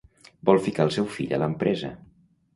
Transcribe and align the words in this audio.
Vol 0.49 0.61
ficar 0.67 0.87
el 0.89 0.93
seu 0.95 1.11
fill 1.17 1.37
a 1.39 1.41
l'empresa. 1.45 1.95